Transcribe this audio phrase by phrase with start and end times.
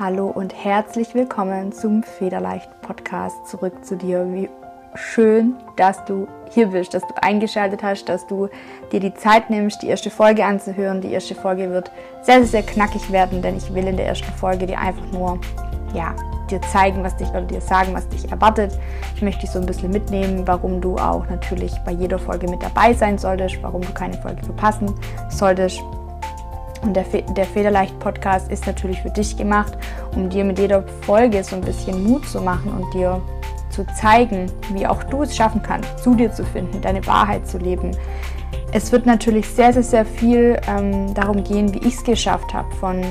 [0.00, 4.26] Hallo und herzlich willkommen zum Federleicht Podcast zurück zu dir.
[4.32, 4.48] Wie
[4.94, 8.48] schön, dass du hier bist, dass du eingeschaltet hast, dass du
[8.92, 11.02] dir die Zeit nimmst, die erste Folge anzuhören.
[11.02, 11.92] Die erste Folge wird
[12.22, 15.38] sehr, sehr, knackig werden, denn ich will in der ersten Folge dir einfach nur,
[15.92, 16.16] ja,
[16.50, 18.78] dir zeigen, was dich oder dir sagen, was dich erwartet.
[19.16, 22.62] Ich möchte dich so ein bisschen mitnehmen, warum du auch natürlich bei jeder Folge mit
[22.62, 24.94] dabei sein solltest, warum du keine Folge verpassen
[25.28, 25.78] solltest.
[26.82, 29.76] Und der, Fe der Federleicht-Podcast ist natürlich für dich gemacht,
[30.14, 33.20] um dir mit jeder Folge so ein bisschen Mut zu machen und dir
[33.70, 37.58] zu zeigen, wie auch du es schaffen kannst, zu dir zu finden, deine Wahrheit zu
[37.58, 37.92] leben.
[38.72, 42.70] Es wird natürlich sehr, sehr, sehr viel ähm, darum gehen, wie ich es geschafft habe,
[42.76, 43.02] von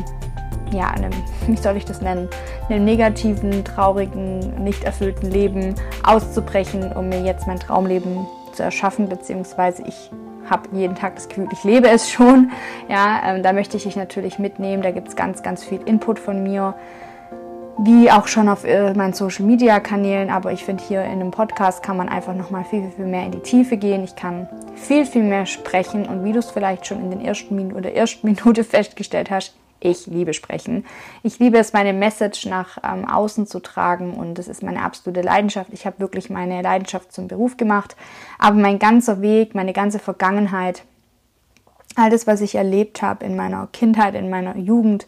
[0.71, 1.11] ja, einem,
[1.47, 2.27] wie soll ich das nennen,
[2.69, 9.83] einem negativen, traurigen, nicht erfüllten Leben auszubrechen, um mir jetzt mein Traumleben zu erschaffen, beziehungsweise
[9.83, 10.11] ich
[10.49, 12.51] habe jeden Tag das Gefühl, ich lebe es schon.
[12.89, 14.81] Ja, ähm, da möchte ich dich natürlich mitnehmen.
[14.81, 16.73] Da gibt es ganz, ganz viel Input von mir,
[17.77, 20.31] wie auch schon auf äh, meinen Social Media Kanälen.
[20.31, 23.25] Aber ich finde, hier in einem Podcast kann man einfach nochmal viel, viel, viel mehr
[23.25, 24.03] in die Tiefe gehen.
[24.03, 26.07] Ich kann viel, viel mehr sprechen.
[26.07, 29.53] Und wie du es vielleicht schon in den ersten Minuten oder ersten Minute festgestellt hast,
[29.79, 30.85] ich liebe sprechen.
[31.23, 35.21] Ich liebe es, meine Message nach ähm, außen zu tragen und das ist meine absolute
[35.21, 35.71] Leidenschaft.
[35.73, 37.95] Ich habe wirklich meine Leidenschaft zum Beruf gemacht,
[38.37, 40.83] aber mein ganzer Weg, meine ganze Vergangenheit,
[41.95, 45.07] all das, was ich erlebt habe in meiner Kindheit, in meiner Jugend,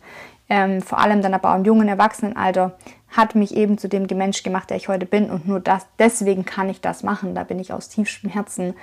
[0.50, 2.78] ähm, vor allem dann aber auch im jungen Erwachsenenalter,
[3.09, 6.45] hat mich eben zu dem Mensch gemacht, der ich heute bin und nur das, deswegen
[6.45, 7.35] kann ich das machen.
[7.35, 8.73] Da bin ich aus tiefstem Herzen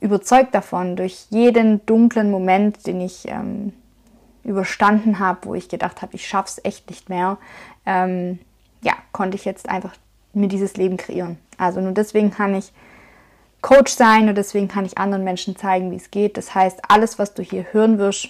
[0.00, 3.72] überzeugt davon, durch jeden dunklen Moment, den ich ähm,
[4.48, 7.38] überstanden habe, wo ich gedacht habe, ich schaff's echt nicht mehr,
[7.86, 8.38] ähm,
[8.82, 9.94] ja, konnte ich jetzt einfach
[10.32, 11.38] mir dieses Leben kreieren.
[11.56, 12.72] Also nur deswegen kann ich
[13.60, 16.36] Coach sein und deswegen kann ich anderen Menschen zeigen, wie es geht.
[16.36, 18.28] Das heißt, alles, was du hier hören wirst,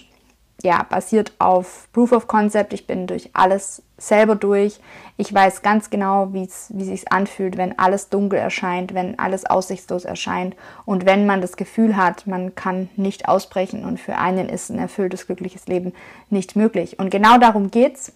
[0.61, 2.73] ja, basiert auf Proof of Concept.
[2.73, 4.79] Ich bin durch alles selber durch.
[5.17, 10.05] Ich weiß ganz genau, wie es sich anfühlt, wenn alles dunkel erscheint, wenn alles aussichtslos
[10.05, 10.55] erscheint
[10.85, 14.79] und wenn man das Gefühl hat, man kann nicht ausbrechen und für einen ist ein
[14.79, 15.93] erfülltes, glückliches Leben
[16.29, 16.99] nicht möglich.
[16.99, 18.13] Und genau darum geht's.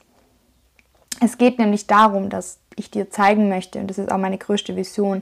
[1.21, 4.75] Es geht nämlich darum, dass ich dir zeigen möchte, und das ist auch meine größte
[4.75, 5.21] Vision,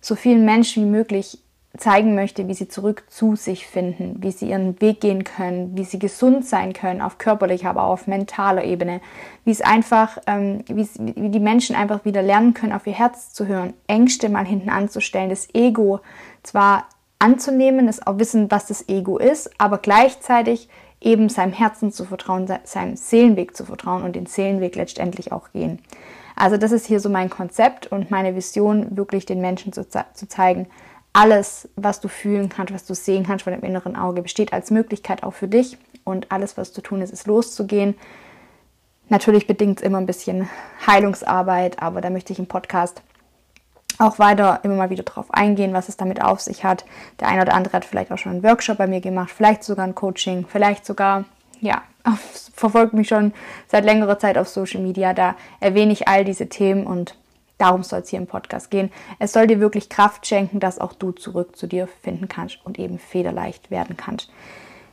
[0.00, 1.38] so vielen Menschen wie möglich
[1.78, 5.84] zeigen möchte, wie sie zurück zu sich finden, wie sie ihren Weg gehen können, wie
[5.84, 9.00] sie gesund sein können auf körperlicher, aber auch auf mentaler Ebene,
[9.44, 13.32] wie es einfach, ähm, wie, wie die Menschen einfach wieder lernen können, auf ihr Herz
[13.32, 16.00] zu hören, Ängste mal hinten anzustellen, das Ego
[16.42, 16.88] zwar
[17.20, 20.68] anzunehmen, das auch wissen, was das Ego ist, aber gleichzeitig
[21.00, 25.78] eben seinem Herzen zu vertrauen, seinem Seelenweg zu vertrauen und den Seelenweg letztendlich auch gehen.
[26.34, 30.28] Also das ist hier so mein Konzept und meine Vision, wirklich den Menschen zu, zu
[30.28, 30.66] zeigen,
[31.12, 34.70] alles, was du fühlen kannst, was du sehen kannst von dem inneren Auge, besteht als
[34.70, 35.78] Möglichkeit auch für dich.
[36.04, 37.94] Und alles, was zu tun ist, ist loszugehen.
[39.08, 40.48] Natürlich bedingt es immer ein bisschen
[40.86, 43.02] Heilungsarbeit, aber da möchte ich im Podcast
[43.98, 46.84] auch weiter immer mal wieder drauf eingehen, was es damit auf sich hat.
[47.18, 49.84] Der eine oder andere hat vielleicht auch schon einen Workshop bei mir gemacht, vielleicht sogar
[49.84, 51.24] ein Coaching, vielleicht sogar,
[51.60, 51.82] ja,
[52.54, 53.32] verfolgt mich schon
[53.66, 55.12] seit längerer Zeit auf Social Media.
[55.12, 57.14] Da erwähne ich all diese Themen und
[57.60, 58.90] Darum soll es hier im Podcast gehen.
[59.18, 62.78] Es soll dir wirklich Kraft schenken, dass auch du zurück zu dir finden kannst und
[62.78, 64.30] eben federleicht werden kannst.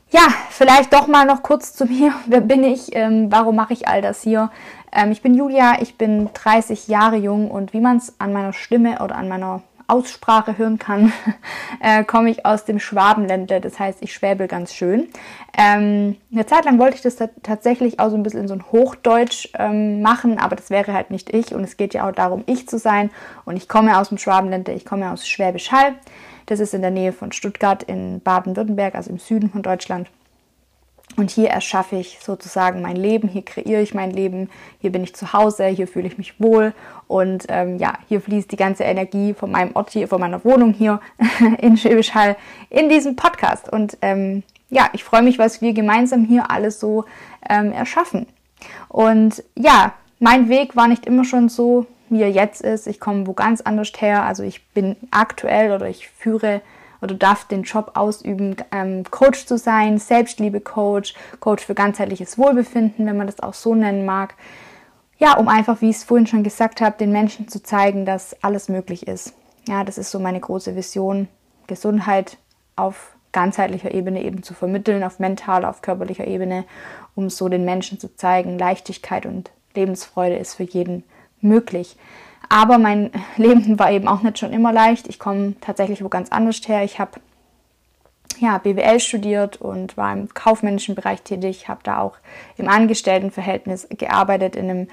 [0.09, 2.13] Ja, vielleicht doch mal noch kurz zu mir.
[2.25, 2.95] Wer bin ich?
[2.95, 4.51] Ähm, warum mache ich all das hier?
[4.91, 8.53] Ähm, ich bin Julia, ich bin 30 Jahre jung und wie man es an meiner
[8.53, 11.11] Stimme oder an meiner Aussprache hören kann,
[11.81, 13.61] äh, komme ich aus dem Schwabenländle.
[13.61, 15.07] Das heißt, ich schwäbel ganz schön.
[15.57, 18.71] Ähm, eine Zeit lang wollte ich das tatsächlich auch so ein bisschen in so ein
[18.71, 21.53] Hochdeutsch ähm, machen, aber das wäre halt nicht ich.
[21.53, 23.09] Und es geht ja auch darum, ich zu sein.
[23.45, 25.95] Und ich komme aus dem Schwabenländle, ich komme aus Schwäbisch Hall.
[26.47, 30.09] Das ist in der Nähe von Stuttgart in Baden-Württemberg, also im Süden von Deutschland.
[31.17, 35.15] Und hier erschaffe ich sozusagen mein Leben, hier kreiere ich mein Leben, hier bin ich
[35.15, 36.73] zu Hause, hier fühle ich mich wohl
[37.07, 40.73] und ähm, ja, hier fließt die ganze Energie von meinem Ort hier, von meiner Wohnung
[40.73, 41.01] hier
[41.57, 42.37] in Schwäbisch Hall
[42.69, 43.67] in diesem Podcast.
[43.67, 47.05] Und ähm, ja, ich freue mich, was wir gemeinsam hier alles so
[47.49, 48.27] ähm, erschaffen.
[48.87, 52.85] Und ja, mein Weg war nicht immer schon so, wie er jetzt ist.
[52.85, 54.23] Ich komme wo ganz anders her.
[54.23, 56.61] Also ich bin aktuell oder ich führe
[57.01, 63.17] oder darf den Job ausüben, ähm, Coach zu sein, Selbstliebe-Coach, Coach für ganzheitliches Wohlbefinden, wenn
[63.17, 64.35] man das auch so nennen mag.
[65.19, 68.35] Ja, um einfach, wie ich es vorhin schon gesagt habe, den Menschen zu zeigen, dass
[68.43, 69.33] alles möglich ist.
[69.67, 71.27] Ja, das ist so meine große Vision,
[71.65, 72.37] Gesundheit
[72.75, 76.65] auf ganzheitlicher Ebene eben zu vermitteln, auf mentaler, auf körperlicher Ebene,
[77.15, 81.03] um so den Menschen zu zeigen, Leichtigkeit und Lebensfreude ist für jeden
[81.41, 81.97] möglich.
[82.49, 85.07] Aber mein Leben war eben auch nicht schon immer leicht.
[85.07, 86.83] Ich komme tatsächlich wo ganz anders her.
[86.83, 87.19] Ich habe
[88.39, 92.17] ja, BWL studiert und war im kaufmännischen Bereich tätig, habe da auch
[92.57, 94.87] im Angestelltenverhältnis gearbeitet in einem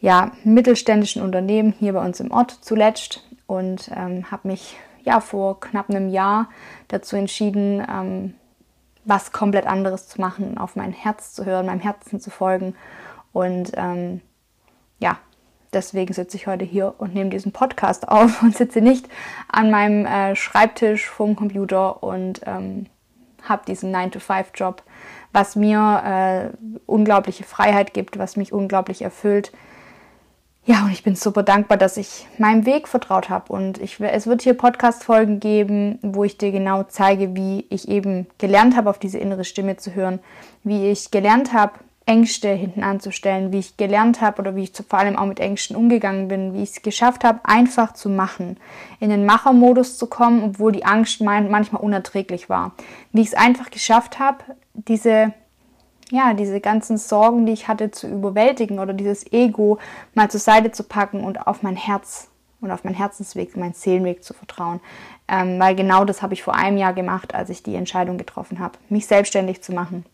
[0.00, 5.60] ja, mittelständischen Unternehmen hier bei uns im Ort zuletzt und ähm, habe mich ja vor
[5.60, 6.48] knapp einem Jahr
[6.88, 8.34] dazu entschieden, ähm,
[9.04, 12.74] was komplett anderes zu machen, auf mein Herz zu hören, meinem Herzen zu folgen.
[13.32, 14.20] Und ähm,
[14.98, 15.18] ja,
[15.74, 19.08] deswegen sitze ich heute hier und nehme diesen Podcast auf und sitze nicht
[19.48, 22.86] an meinem äh, Schreibtisch vom Computer und ähm,
[23.42, 24.82] habe diesen 9-to-5-Job,
[25.32, 29.52] was mir äh, unglaubliche Freiheit gibt, was mich unglaublich erfüllt
[30.66, 33.52] ja, und ich bin super dankbar, dass ich meinem Weg vertraut habe.
[33.52, 38.26] Und ich, es wird hier Podcast-Folgen geben, wo ich dir genau zeige, wie ich eben
[38.38, 40.20] gelernt habe, auf diese innere Stimme zu hören,
[40.62, 41.74] wie ich gelernt habe,
[42.06, 45.74] Ängste hinten anzustellen, wie ich gelernt habe oder wie ich vor allem auch mit Ängsten
[45.74, 48.58] umgegangen bin, wie ich es geschafft habe, einfach zu machen,
[49.00, 52.72] in den Machermodus zu kommen, obwohl die Angst manchmal unerträglich war.
[53.12, 55.32] Wie ich es einfach geschafft habe, diese
[56.10, 59.78] ja, diese ganzen Sorgen, die ich hatte, zu überwältigen oder dieses Ego
[60.12, 62.28] mal zur Seite zu packen und auf mein Herz
[62.60, 64.80] und auf meinen Herzensweg, meinen Seelenweg zu vertrauen.
[65.28, 68.58] Ähm, weil genau das habe ich vor einem Jahr gemacht, als ich die Entscheidung getroffen
[68.58, 70.04] habe, mich selbstständig zu machen.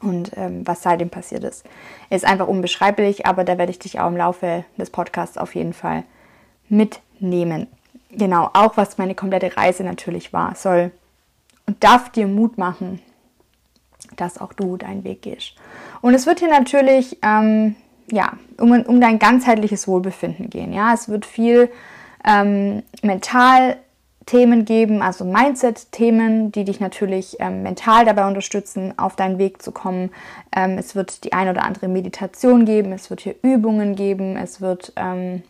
[0.00, 1.64] Und ähm, was seitdem passiert ist,
[2.10, 5.72] ist einfach unbeschreiblich, aber da werde ich dich auch im Laufe des Podcasts auf jeden
[5.72, 6.04] Fall
[6.68, 7.66] mitnehmen.
[8.10, 10.92] Genau, auch was meine komplette Reise natürlich war, soll
[11.66, 13.00] und darf dir Mut machen,
[14.16, 15.54] dass auch du deinen Weg gehst.
[16.00, 17.76] Und es wird hier natürlich ähm,
[18.10, 20.72] ja, um, um dein ganzheitliches Wohlbefinden gehen.
[20.72, 20.92] Ja?
[20.94, 21.70] Es wird viel
[22.24, 23.76] ähm, mental
[24.30, 29.72] Themen geben, also Mindset-Themen, die dich natürlich ähm, mental dabei unterstützen, auf deinen Weg zu
[29.72, 30.10] kommen.
[30.54, 34.60] Ähm, es wird die ein oder andere Meditation geben, es wird hier Übungen geben, es
[34.60, 35.42] wird, ähm,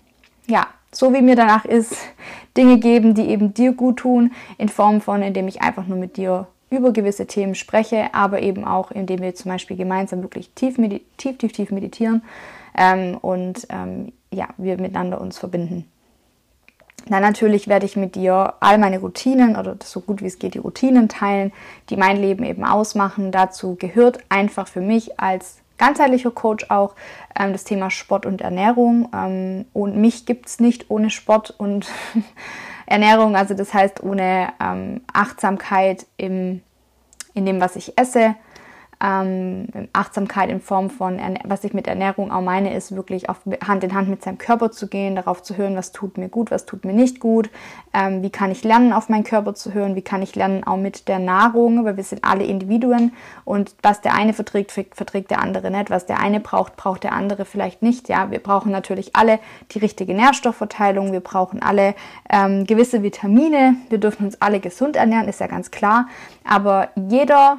[0.47, 1.95] ja, so wie mir danach ist,
[2.57, 6.17] Dinge geben, die eben dir gut tun, in Form von, indem ich einfach nur mit
[6.17, 10.77] dir über gewisse Themen spreche, aber eben auch, indem wir zum Beispiel gemeinsam wirklich tief,
[11.19, 12.23] tief, tief, tief meditieren
[12.79, 15.85] ähm, und ähm, ja, wir miteinander uns verbinden.
[17.09, 20.55] Dann natürlich werde ich mit dir all meine Routinen oder so gut wie es geht
[20.55, 21.53] die Routinen teilen,
[21.89, 23.33] die mein Leben eben ausmachen.
[23.33, 26.95] Dazu gehört einfach für mich als ganzheitlicher Coach auch
[27.39, 29.09] ähm, das Thema Sport und Ernährung.
[29.15, 31.89] Ähm, und mich gibt es nicht ohne Sport und
[32.87, 36.61] Ernährung, also das heißt ohne ähm, Achtsamkeit im,
[37.35, 38.35] in dem, was ich esse,
[39.03, 43.83] ähm, Achtsamkeit in Form von, was ich mit Ernährung auch meine, ist wirklich auf Hand
[43.83, 46.67] in Hand mit seinem Körper zu gehen, darauf zu hören, was tut mir gut, was
[46.67, 47.51] tut mir nicht gut,
[47.95, 50.77] ähm, wie kann ich lernen, auf meinen Körper zu hören, wie kann ich lernen, auch
[50.77, 53.13] mit der Nahrung, weil wir sind alle Individuen
[53.45, 57.13] und was der eine verträgt, verträgt der andere nicht, was der eine braucht, braucht der
[57.13, 58.09] andere vielleicht nicht.
[58.09, 59.39] Ja, wir brauchen natürlich alle
[59.73, 61.95] die richtige Nährstoffverteilung, wir brauchen alle
[62.29, 66.07] ähm, gewisse Vitamine, wir dürfen uns alle gesund ernähren, ist ja ganz klar,
[66.45, 67.59] aber jeder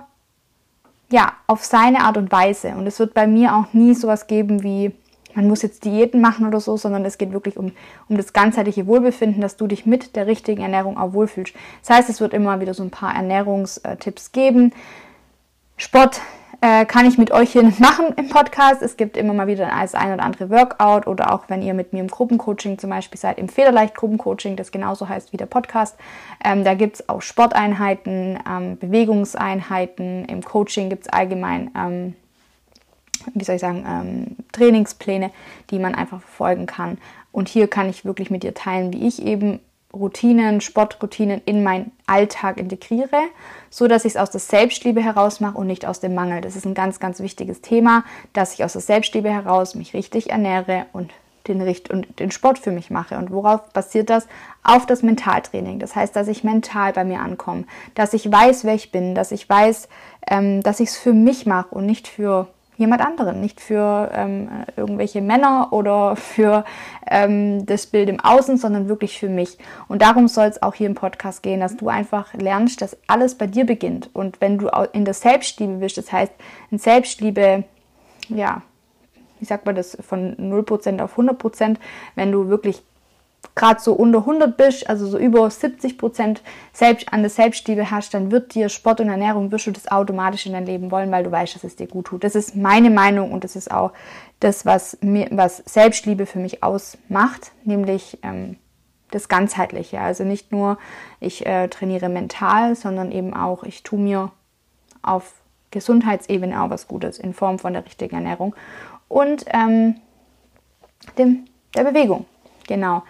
[1.11, 2.69] ja, auf seine Art und Weise.
[2.69, 4.91] Und es wird bei mir auch nie sowas geben wie,
[5.35, 7.71] man muss jetzt Diäten machen oder so, sondern es geht wirklich um,
[8.09, 11.53] um das ganzheitliche Wohlbefinden, dass du dich mit der richtigen Ernährung auch wohlfühlst.
[11.81, 14.73] Das heißt, es wird immer wieder so ein paar Ernährungstipps geben.
[15.77, 16.21] Sport
[16.61, 18.81] äh, kann ich mit euch hier machen im Podcast.
[18.81, 21.91] Es gibt immer mal wieder das ein oder andere Workout oder auch wenn ihr mit
[21.91, 25.97] mir im Gruppencoaching zum Beispiel seid, im Federleicht Gruppencoaching, das genauso heißt wie der Podcast.
[26.43, 30.25] Ähm, da gibt es auch Sporteinheiten, ähm, Bewegungseinheiten.
[30.25, 32.15] Im Coaching gibt es allgemein, ähm,
[33.33, 35.31] wie soll ich sagen, ähm, Trainingspläne,
[35.71, 36.99] die man einfach verfolgen kann.
[37.31, 39.59] Und hier kann ich wirklich mit dir teilen, wie ich eben
[39.93, 43.21] Routinen, Sportroutinen in meinen Alltag integriere,
[43.69, 46.41] so dass ich es aus der Selbstliebe heraus mache und nicht aus dem Mangel.
[46.41, 50.29] Das ist ein ganz, ganz wichtiges Thema, dass ich aus der Selbstliebe heraus mich richtig
[50.29, 51.11] ernähre und
[51.47, 53.17] den, Richt und den Sport für mich mache.
[53.17, 54.27] Und worauf basiert das?
[54.63, 55.79] Auf das Mentaltraining.
[55.79, 59.31] Das heißt, dass ich mental bei mir ankomme, dass ich weiß, wer ich bin, dass
[59.31, 59.89] ich weiß,
[60.29, 62.47] ähm, dass ich es für mich mache und nicht für
[62.81, 66.65] jemand anderen, nicht für ähm, irgendwelche Männer oder für
[67.09, 69.57] ähm, das Bild im Außen, sondern wirklich für mich.
[69.87, 73.35] Und darum soll es auch hier im Podcast gehen, dass du einfach lernst, dass alles
[73.35, 74.09] bei dir beginnt.
[74.13, 76.33] Und wenn du in der Selbstliebe bist, das heißt,
[76.71, 77.63] in Selbstliebe,
[78.27, 78.61] ja,
[79.39, 81.77] wie sagt man das, von 0% auf 100%,
[82.15, 82.83] wenn du wirklich
[83.55, 86.41] gerade so unter 100 bist, also so über 70 Prozent
[86.73, 90.45] selbst, an der Selbstliebe hast, dann wird dir Sport und Ernährung, wirst du das automatisch
[90.45, 92.23] in dein Leben wollen, weil du weißt, dass es dir gut tut.
[92.23, 93.91] Das ist meine Meinung und das ist auch
[94.39, 98.57] das, was, mir, was Selbstliebe für mich ausmacht, nämlich ähm,
[99.11, 99.99] das Ganzheitliche.
[99.99, 100.77] Also nicht nur,
[101.19, 104.31] ich äh, trainiere mental, sondern eben auch, ich tue mir
[105.01, 105.33] auf
[105.71, 108.55] Gesundheitsebene auch was Gutes in Form von der richtigen Ernährung
[109.07, 109.95] und ähm,
[111.17, 112.25] dem, der Bewegung.
[112.67, 113.03] Genau.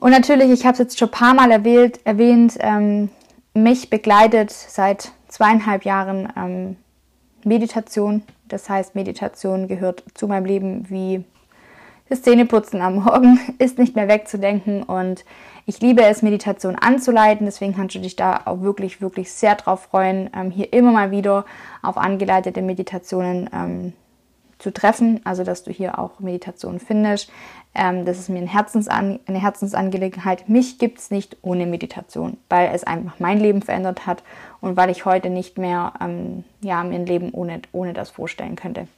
[0.00, 3.10] Und natürlich, ich habe es jetzt schon ein paar Mal erwähnt, erwähnt ähm,
[3.52, 6.76] mich begleitet seit zweieinhalb Jahren ähm,
[7.44, 8.22] Meditation.
[8.48, 11.22] Das heißt, Meditation gehört zu meinem Leben wie
[12.08, 15.24] das Zähneputzen am Morgen, ist nicht mehr wegzudenken und
[15.66, 17.44] ich liebe es, Meditation anzuleiten.
[17.44, 21.10] Deswegen kannst du dich da auch wirklich, wirklich sehr drauf freuen, ähm, hier immer mal
[21.10, 21.44] wieder
[21.82, 23.92] auf angeleitete Meditationen ähm,
[24.60, 25.20] zu treffen.
[25.24, 27.30] Also, dass du hier auch Meditationen findest.
[27.74, 30.48] Ähm, das ist mir ein Herzensan eine Herzensangelegenheit.
[30.48, 34.22] Mich gibt es nicht ohne Meditation, weil es einfach mein Leben verändert hat
[34.60, 38.56] und weil ich heute nicht mehr ähm, ja, mir ein Leben ohne, ohne das vorstellen
[38.56, 38.88] könnte.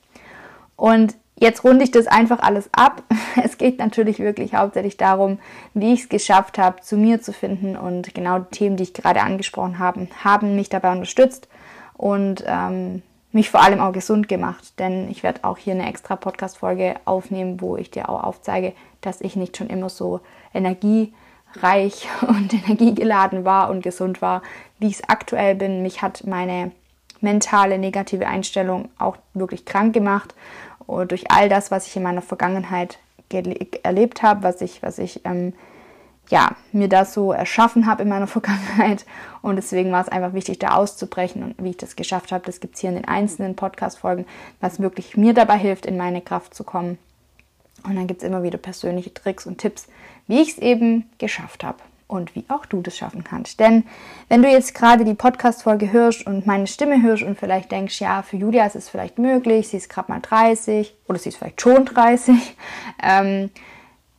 [0.76, 3.02] Und jetzt runde ich das einfach alles ab.
[3.44, 5.38] Es geht natürlich wirklich hauptsächlich darum,
[5.74, 7.76] wie ich es geschafft habe, zu mir zu finden.
[7.76, 11.48] Und genau die Themen, die ich gerade angesprochen habe, haben mich dabei unterstützt
[11.96, 14.78] und ähm, mich vor allem auch gesund gemacht.
[14.78, 19.20] Denn ich werde auch hier eine extra Podcast-Folge aufnehmen, wo ich dir auch aufzeige, dass
[19.20, 20.20] ich nicht schon immer so
[20.54, 24.42] energiereich und energiegeladen war und gesund war,
[24.78, 25.82] wie ich es aktuell bin.
[25.82, 26.72] Mich hat meine
[27.20, 30.34] mentale negative Einstellung auch wirklich krank gemacht
[31.08, 32.98] durch all das, was ich in meiner Vergangenheit
[33.82, 35.54] erlebt habe, was ich, was ich ähm,
[36.30, 39.04] ja, mir das so erschaffen habe in meiner Vergangenheit.
[39.42, 41.42] Und deswegen war es einfach wichtig, da auszubrechen.
[41.42, 44.26] Und wie ich das geschafft habe, das gibt es hier in den einzelnen Podcast-Folgen,
[44.60, 46.98] was wirklich mir dabei hilft, in meine Kraft zu kommen.
[47.84, 49.88] Und dann gibt es immer wieder persönliche Tricks und Tipps,
[50.28, 51.78] wie ich es eben geschafft habe
[52.12, 53.58] und wie auch du das schaffen kannst.
[53.58, 53.84] Denn
[54.28, 58.22] wenn du jetzt gerade die Podcast-Folge hörst und meine Stimme hörst und vielleicht denkst, ja,
[58.22, 61.60] für Julia ist es vielleicht möglich, sie ist gerade mal 30 oder sie ist vielleicht
[61.60, 62.56] schon 30,
[63.02, 63.50] ähm,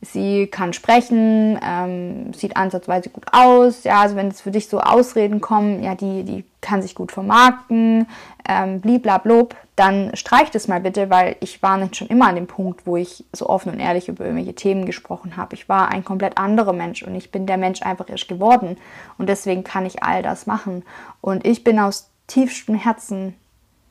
[0.04, 3.84] sie kann sprechen, ähm, sieht ansatzweise gut aus.
[3.84, 7.12] Ja, also wenn es für dich so Ausreden kommen, ja, die, die kann sich gut
[7.12, 8.06] vermarkten,
[8.48, 12.46] ähm, bliblablub, dann streich das mal bitte, weil ich war nicht schon immer an dem
[12.46, 15.54] Punkt, wo ich so offen und ehrlich über irgendwelche Themen gesprochen habe.
[15.54, 18.76] Ich war ein komplett anderer Mensch und ich bin der Mensch einfach erst geworden
[19.18, 20.84] und deswegen kann ich all das machen.
[21.20, 23.34] Und ich bin aus tiefstem Herzen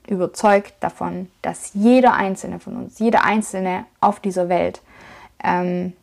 [0.07, 4.81] überzeugt davon, dass jeder einzelne von uns, jeder einzelne auf dieser Welt
[5.43, 5.93] ähm,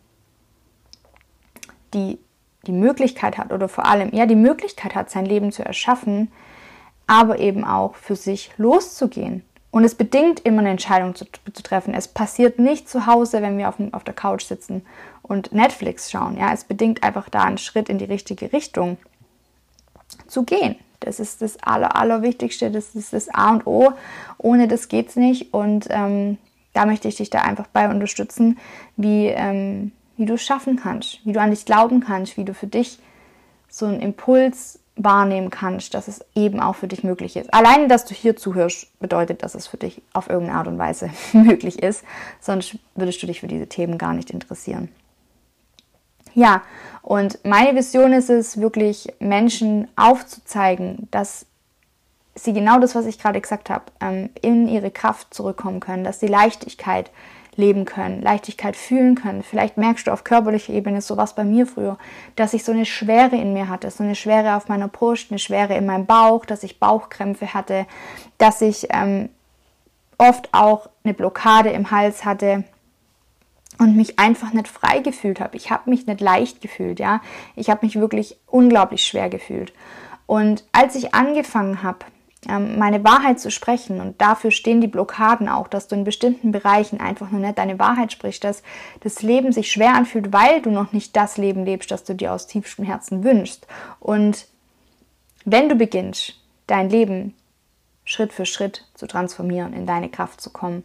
[1.94, 2.18] die,
[2.66, 6.30] die Möglichkeit hat oder vor allem ja die Möglichkeit hat, sein Leben zu erschaffen,
[7.06, 9.42] aber eben auch für sich loszugehen.
[9.73, 11.94] Und es bedingt immer eine Entscheidung zu, zu treffen.
[11.94, 14.85] Es passiert nicht zu Hause, wenn wir auf, auf der Couch sitzen
[15.23, 16.37] und Netflix schauen.
[16.37, 18.99] Ja, es bedingt einfach da einen Schritt in die richtige Richtung
[20.26, 20.76] zu gehen.
[20.99, 23.92] Das ist das Aller, Allerwichtigste, das ist das A und O.
[24.38, 25.54] Ohne das geht es nicht.
[25.54, 26.37] Und ähm,
[26.73, 28.59] da möchte ich dich da einfach bei unterstützen,
[28.97, 32.52] wie, ähm, wie du es schaffen kannst, wie du an dich glauben kannst, wie du
[32.52, 32.98] für dich
[33.70, 37.54] so einen Impuls wahrnehmen kannst, dass es eben auch für dich möglich ist.
[37.54, 41.08] Allein, dass du hier zuhörst, bedeutet, dass es für dich auf irgendeine Art und Weise
[41.32, 42.04] möglich ist.
[42.38, 44.90] Sonst würdest du dich für diese Themen gar nicht interessieren.
[46.34, 46.60] Ja,
[47.00, 51.46] und meine Vision ist es, wirklich Menschen aufzuzeigen, dass
[52.34, 56.18] sie genau das, was ich gerade gesagt habe, ähm, in ihre Kraft zurückkommen können, dass
[56.18, 57.10] die Leichtigkeit
[57.60, 59.42] leben können, Leichtigkeit fühlen können.
[59.42, 61.98] Vielleicht merkst du auf körperlicher Ebene so was bei mir früher,
[62.34, 65.38] dass ich so eine Schwere in mir hatte, so eine Schwere auf meiner Brust, eine
[65.38, 67.86] Schwere in meinem Bauch, dass ich Bauchkrämpfe hatte,
[68.38, 69.28] dass ich ähm,
[70.18, 72.64] oft auch eine Blockade im Hals hatte
[73.78, 75.56] und mich einfach nicht frei gefühlt habe.
[75.56, 77.20] Ich habe mich nicht leicht gefühlt, ja.
[77.56, 79.72] Ich habe mich wirklich unglaublich schwer gefühlt.
[80.26, 82.00] Und als ich angefangen habe,
[82.47, 84.00] meine Wahrheit zu sprechen.
[84.00, 87.78] Und dafür stehen die Blockaden auch, dass du in bestimmten Bereichen einfach nur nicht deine
[87.78, 88.62] Wahrheit sprichst, dass
[89.00, 92.32] das Leben sich schwer anfühlt, weil du noch nicht das Leben lebst, das du dir
[92.32, 93.66] aus tiefstem Herzen wünschst.
[93.99, 94.47] Und
[95.44, 97.35] wenn du beginnst, dein Leben
[98.04, 100.82] Schritt für Schritt zu transformieren, in deine Kraft zu kommen,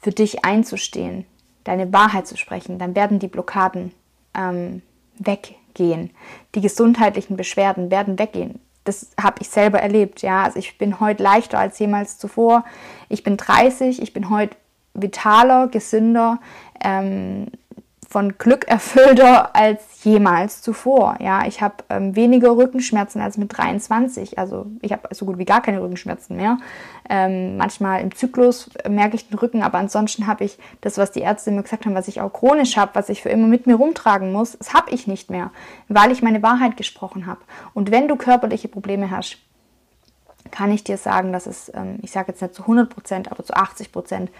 [0.00, 1.26] für dich einzustehen,
[1.64, 3.92] deine Wahrheit zu sprechen, dann werden die Blockaden
[4.34, 4.82] ähm,
[5.18, 6.10] weggehen.
[6.54, 10.22] Die gesundheitlichen Beschwerden werden weggehen das habe ich selber erlebt.
[10.22, 12.64] Ja, also ich bin heute leichter als jemals zuvor.
[13.08, 14.56] Ich bin 30, ich bin heute
[14.94, 16.38] vitaler, gesünder,
[16.84, 17.46] ähm,
[18.12, 21.16] von Glück erfüllter als jemals zuvor.
[21.20, 24.38] Ja, ich habe ähm, weniger Rückenschmerzen als mit 23.
[24.38, 26.58] Also ich habe so gut wie gar keine Rückenschmerzen mehr.
[27.08, 31.20] Ähm, manchmal im Zyklus merke ich den Rücken, aber ansonsten habe ich das, was die
[31.20, 33.76] Ärzte mir gesagt haben, was ich auch chronisch habe, was ich für immer mit mir
[33.76, 35.50] rumtragen muss, das habe ich nicht mehr,
[35.88, 37.40] weil ich meine Wahrheit gesprochen habe.
[37.72, 39.38] Und wenn du körperliche Probleme hast,
[40.52, 43.42] kann ich dir sagen, dass es, ähm, ich sage jetzt nicht zu 100 Prozent, aber
[43.42, 44.30] zu 80 Prozent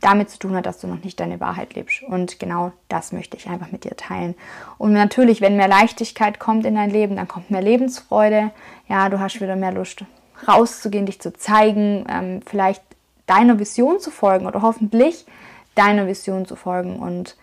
[0.00, 2.02] damit zu tun hat, dass du noch nicht deine Wahrheit lebst.
[2.04, 4.34] Und genau das möchte ich einfach mit dir teilen.
[4.78, 8.52] Und natürlich, wenn mehr Leichtigkeit kommt in dein Leben, dann kommt mehr Lebensfreude.
[8.88, 10.04] Ja, du hast wieder mehr Lust,
[10.48, 12.82] rauszugehen, dich zu zeigen, ähm, vielleicht
[13.26, 15.26] deiner Vision zu folgen oder hoffentlich
[15.74, 16.96] deiner Vision zu folgen.
[16.96, 17.36] Und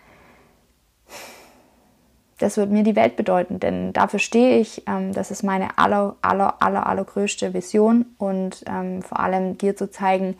[2.38, 4.82] das wird mir die Welt bedeuten, denn dafür stehe ich.
[4.86, 9.90] Ähm, das ist meine aller, aller, aller, allergrößte Vision und ähm, vor allem dir zu
[9.90, 10.36] zeigen,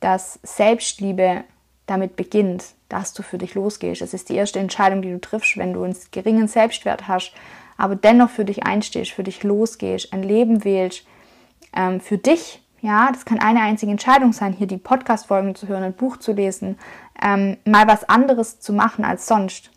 [0.00, 1.44] dass Selbstliebe
[1.86, 4.02] damit beginnt, dass du für dich losgehst.
[4.02, 7.32] Das ist die erste Entscheidung, die du triffst, wenn du einen geringen Selbstwert hast,
[7.76, 11.04] aber dennoch für dich einstehst, für dich losgehst, ein Leben wählst,
[11.74, 12.62] ähm, für dich.
[12.82, 16.32] Ja, das kann eine einzige Entscheidung sein, hier die Podcast-Folgen zu hören, ein Buch zu
[16.32, 16.78] lesen,
[17.22, 19.70] mal was anderes zu machen als sonst.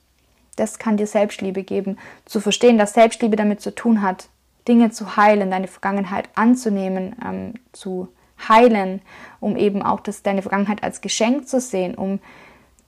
[0.55, 4.29] Das kann dir Selbstliebe geben, zu verstehen, dass Selbstliebe damit zu tun hat,
[4.67, 8.07] Dinge zu heilen, deine Vergangenheit anzunehmen, ähm, zu
[8.47, 9.01] heilen,
[9.39, 12.19] um eben auch das, deine Vergangenheit als Geschenk zu sehen, um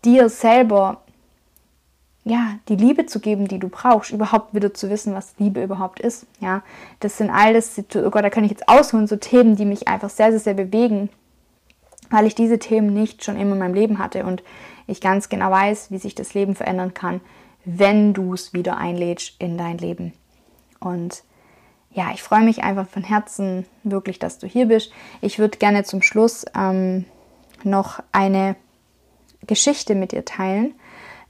[0.04, 1.02] dir selber
[2.28, 6.00] ja, die Liebe zu geben, die du brauchst, überhaupt wieder zu wissen, was Liebe überhaupt
[6.00, 6.26] ist.
[6.40, 6.64] Ja,
[7.00, 10.10] das sind alles, oh Gott, da kann ich jetzt ausholen, so Themen, die mich einfach
[10.10, 11.10] sehr, sehr, sehr bewegen,
[12.10, 14.42] weil ich diese Themen nicht schon immer in meinem Leben hatte und
[14.88, 17.22] ich ganz genau weiß, wie sich das Leben verändern kann,
[17.66, 20.14] wenn du es wieder einlädst in dein Leben.
[20.80, 21.24] Und
[21.92, 24.92] ja, ich freue mich einfach von Herzen wirklich, dass du hier bist.
[25.22, 27.06] Ich würde gerne zum Schluss ähm,
[27.64, 28.56] noch eine
[29.48, 30.76] Geschichte mit dir teilen,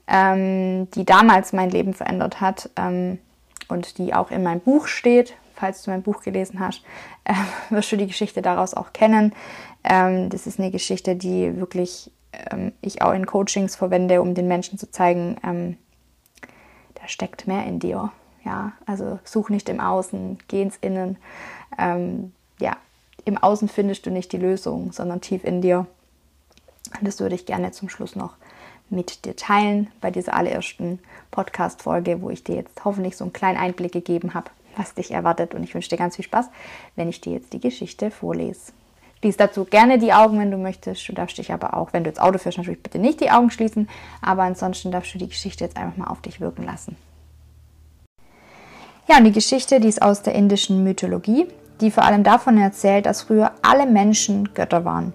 [0.08, 3.20] ähm, die damals mein Leben verändert hat ähm,
[3.68, 5.36] und die auch in meinem Buch steht.
[5.54, 6.84] Falls du mein Buch gelesen hast,
[7.24, 7.34] äh,
[7.70, 9.34] wirst du die Geschichte daraus auch kennen.
[9.84, 12.12] Ähm, das ist eine Geschichte, die wirklich
[12.51, 15.77] ähm, ich auch in Coachings verwende, um den Menschen zu zeigen, ähm,
[17.08, 18.12] steckt mehr in dir.
[18.44, 21.18] Ja, also such nicht im Außen, geh ins Innen.
[21.80, 22.78] Ähm, ja,
[23.26, 25.88] im Außen findest du nicht die Lösung, sondern tief in dir.
[27.00, 28.36] Und das würde ich gerne zum Schluss noch
[28.90, 31.00] mit dir teilen bei dieser allerersten
[31.32, 35.56] Podcast-Folge, wo ich dir jetzt hoffentlich so einen kleinen Einblick gegeben habe, was dich erwartet.
[35.56, 36.50] Und ich wünsche dir ganz viel Spaß,
[36.96, 38.72] wenn ich dir jetzt die Geschichte vorlese.
[39.25, 41.10] Schließ dazu gerne die Augen, wenn du möchtest.
[41.10, 43.50] Du darfst dich aber auch, wenn du jetzt Auto fährst, natürlich bitte nicht die Augen
[43.50, 43.89] schließen.
[44.22, 46.96] Aber ansonsten darfst du die Geschichte jetzt einfach mal auf dich wirken lassen.
[49.08, 51.48] Ja, und die Geschichte, die ist aus der indischen Mythologie,
[51.82, 55.12] die vor allem davon erzählt, dass früher alle Menschen Götter waren.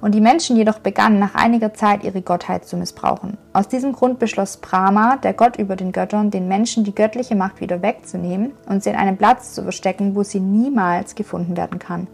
[0.00, 3.38] Und die Menschen jedoch begannen nach einiger Zeit ihre Gottheit zu missbrauchen.
[3.52, 7.60] Aus diesem Grund beschloss Brahma, der Gott über den Göttern, den Menschen die göttliche Macht
[7.60, 12.08] wieder wegzunehmen und sie in einen Platz zu verstecken, wo sie niemals gefunden werden kann.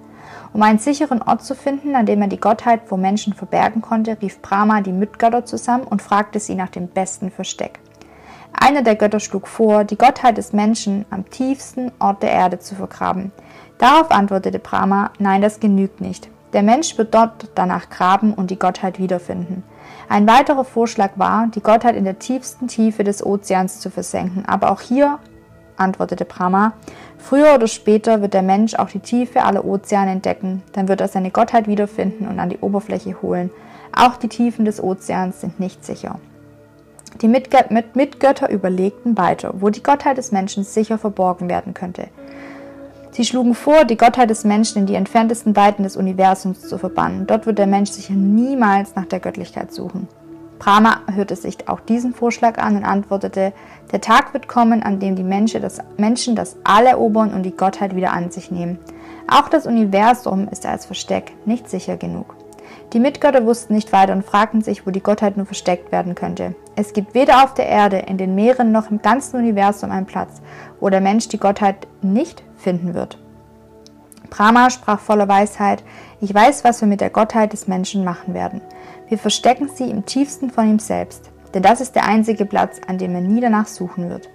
[0.53, 4.17] Um einen sicheren Ort zu finden, an dem er die Gottheit vor Menschen verbergen konnte,
[4.21, 7.81] rief Brahma die Mitgötter zusammen und fragte sie nach dem besten Versteck.
[8.53, 12.75] Einer der Götter schlug vor, die Gottheit des Menschen am tiefsten Ort der Erde zu
[12.75, 13.31] vergraben.
[13.79, 16.29] Darauf antwortete Brahma, nein, das genügt nicht.
[16.53, 19.63] Der Mensch wird dort danach graben und die Gottheit wiederfinden.
[20.09, 24.47] Ein weiterer Vorschlag war, die Gottheit in der tiefsten Tiefe des Ozeans zu versenken.
[24.47, 25.19] Aber auch hier,
[25.79, 26.73] antwortete Brahma,
[27.17, 30.63] früher oder später wird der Mensch auch die Tiefe aller Ozeane entdecken.
[30.73, 33.51] Dann wird er seine Gottheit wiederfinden und an die Oberfläche holen.
[33.97, 36.19] Auch die Tiefen des Ozeans sind nicht sicher.
[37.23, 42.09] Die Mitgötter überlegten weiter, wo die Gottheit des Menschen sicher verborgen werden könnte.
[43.11, 47.27] Sie schlugen vor, die Gottheit des Menschen in die entferntesten Weiten des Universums zu verbannen.
[47.27, 50.07] Dort wird der Mensch sicher niemals nach der Göttlichkeit suchen.
[50.59, 53.53] Brahma hörte sich auch diesen Vorschlag an und antwortete,
[53.93, 57.57] der Tag wird kommen, an dem die Menschen das, Menschen das All erobern und die
[57.57, 58.79] Gottheit wieder an sich nehmen.
[59.29, 62.35] Auch das Universum ist als Versteck nicht sicher genug.
[62.93, 66.55] Die Mitgötter wussten nicht weiter und fragten sich, wo die Gottheit nur versteckt werden könnte.
[66.75, 70.41] Es gibt weder auf der Erde, in den Meeren noch im ganzen Universum einen Platz,
[70.81, 73.19] wo der Mensch die Gottheit nicht finden wird.
[74.31, 75.83] Brahma sprach voller Weisheit,
[76.21, 78.61] ich weiß, was wir mit der Gottheit des Menschen machen werden.
[79.09, 82.99] Wir verstecken sie im tiefsten von ihm selbst, denn das ist der einzige Platz, an
[82.99, 84.29] dem er nie danach suchen wird.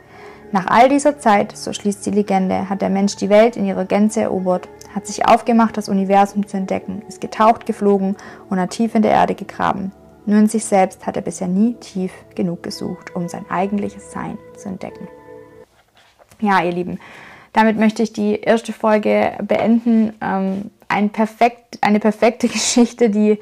[0.52, 3.86] Nach all dieser Zeit, so schließt die Legende, hat der Mensch die Welt in ihrer
[3.86, 8.16] Gänze erobert, hat sich aufgemacht, das Universum zu entdecken, ist getaucht, geflogen
[8.50, 9.92] und hat tief in der Erde gegraben.
[10.26, 14.38] Nur in sich selbst hat er bisher nie tief genug gesucht, um sein eigentliches Sein
[14.56, 15.08] zu entdecken.
[16.40, 17.00] Ja, ihr Lieben,
[17.54, 20.14] damit möchte ich die erste Folge beenden.
[20.22, 23.40] Ähm, ein perfekt, eine perfekte Geschichte, die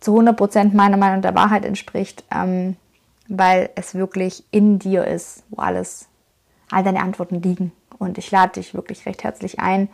[0.00, 2.24] zu 100% meiner Meinung der Wahrheit entspricht.
[2.32, 2.76] Ähm,
[3.28, 6.08] weil es wirklich in dir ist, wo alles,
[6.70, 7.72] all deine Antworten liegen.
[7.98, 9.88] Und ich lade dich wirklich recht herzlich ein,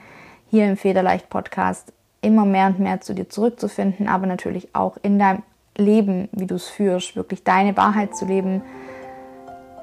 [0.50, 5.18] hier im Federleicht Podcast immer mehr und mehr zu dir zurückzufinden, aber natürlich auch in
[5.18, 5.42] deinem
[5.76, 8.62] Leben, wie du es führst, wirklich deine Wahrheit zu leben.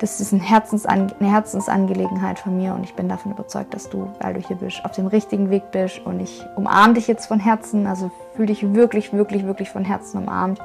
[0.02, 4.10] Das ist ein Herzensan eine Herzensangelegenheit von mir und ich bin davon überzeugt, dass du,
[4.20, 7.40] weil du hier bist, auf dem richtigen Weg bist und ich umarme dich jetzt von
[7.40, 10.60] Herzen, also fühle dich wirklich, wirklich, wirklich von Herzen umarmt.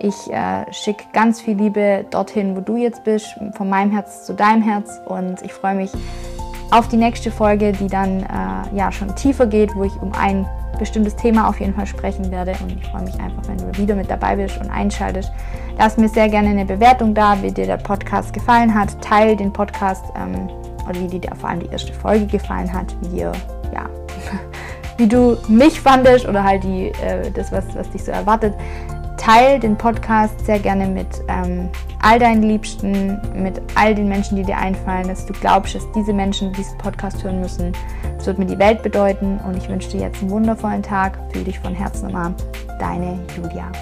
[0.00, 4.34] Ich äh, schicke ganz viel Liebe dorthin, wo du jetzt bist, von meinem Herz zu
[4.34, 5.00] deinem Herz.
[5.06, 5.92] Und ich freue mich
[6.72, 10.48] auf die nächste Folge, die dann äh, ja schon tiefer geht, wo ich um ein
[10.78, 12.52] bestimmtes Thema auf jeden Fall sprechen werde.
[12.62, 15.32] Und ich freue mich einfach, wenn du wieder mit dabei bist und einschaltest.
[15.78, 19.00] Lass mir sehr gerne eine Bewertung da, wie dir der Podcast gefallen hat.
[19.02, 20.48] Teil den Podcast ähm,
[20.88, 23.32] oder wie dir vor allem die erste Folge gefallen hat, wie dir,
[23.72, 23.86] ja,
[24.96, 28.54] wie du mich fandest oder halt die, äh, das, was, was dich so erwartet.
[29.16, 31.68] Teil den Podcast sehr gerne mit ähm,
[32.02, 36.12] all deinen Liebsten, mit all den Menschen, die dir einfallen, dass du glaubst, dass diese
[36.12, 37.72] Menschen diesen Podcast hören müssen.
[38.20, 41.18] Das wird mir die Welt bedeuten und ich wünsche dir jetzt einen wundervollen Tag.
[41.32, 42.44] Fühl dich von Herzen umarmt.
[42.78, 43.72] Deine Julia.